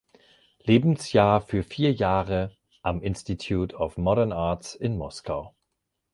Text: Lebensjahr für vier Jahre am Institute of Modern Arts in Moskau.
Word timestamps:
Lebensjahr 0.63 1.41
für 1.41 1.61
vier 1.61 1.93
Jahre 1.93 2.57
am 2.81 3.03
Institute 3.03 3.75
of 3.75 3.99
Modern 3.99 4.31
Arts 4.31 4.73
in 4.73 4.97
Moskau. 4.97 5.53